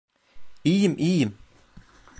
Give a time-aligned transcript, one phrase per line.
[0.63, 1.37] İyiyim, iyiyim.